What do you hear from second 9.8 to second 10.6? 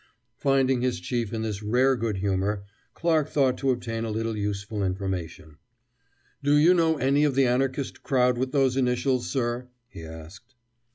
he asked.